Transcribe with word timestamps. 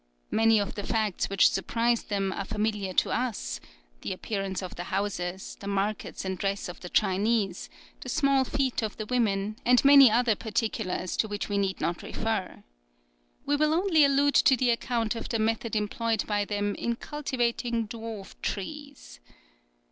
Many 0.31 0.57
of 0.57 0.73
the 0.73 0.81
facts 0.81 1.29
which 1.29 1.51
surprised 1.51 2.09
them 2.09 2.33
are 2.33 2.43
familiar 2.43 2.91
to 2.91 3.11
us, 3.11 3.59
the 4.01 4.13
appearance 4.13 4.63
of 4.63 4.73
the 4.73 4.85
houses, 4.85 5.57
the 5.59 5.67
markets 5.67 6.25
and 6.25 6.39
dress 6.39 6.67
of 6.67 6.79
the 6.79 6.89
Chinese, 6.89 7.69
the 7.99 8.09
small 8.09 8.43
feet 8.43 8.81
of 8.81 8.97
the 8.97 9.05
women, 9.05 9.57
and 9.63 9.85
many 9.85 10.09
other 10.09 10.35
particulars 10.35 11.15
to 11.17 11.27
which 11.27 11.49
we 11.49 11.59
need 11.59 11.79
not 11.79 12.01
refer. 12.01 12.63
We 13.45 13.55
will 13.55 13.75
only 13.75 14.03
allude 14.03 14.33
to 14.33 14.57
the 14.57 14.71
account 14.71 15.13
of 15.13 15.29
the 15.29 15.37
method 15.37 15.75
employed 15.75 16.25
by 16.25 16.45
them 16.45 16.73
in 16.73 16.95
cultivating 16.95 17.87
dwarf 17.87 18.33
trees. 18.41 19.19